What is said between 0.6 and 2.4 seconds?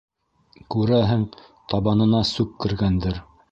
Күрәһең, табанына